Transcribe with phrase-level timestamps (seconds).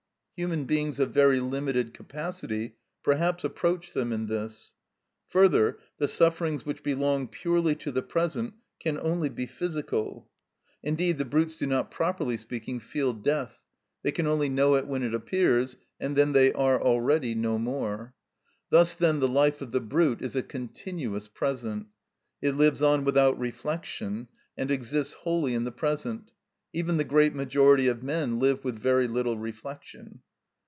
[0.37, 4.73] Human beings of very limited capacity perhaps approach them in this.
[5.29, 10.27] Further, the sufferings which belong purely to the present can only be physical.
[10.81, 13.61] Indeed the brutes do not properly speaking feel death:
[14.01, 18.15] they can only know it when it appears, and then they are already no more.
[18.71, 21.85] Thus then the life of the brute is a continuous present.
[22.41, 24.27] It lives on without reflection,
[24.57, 26.31] and exists wholly in the present;
[26.73, 30.19] even the great majority of men live with very little reflection.